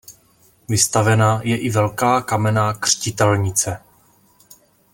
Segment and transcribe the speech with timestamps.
[0.69, 3.81] Vystavena je i velká kamenná křtitelnice.